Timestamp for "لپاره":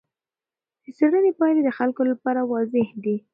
2.11-2.39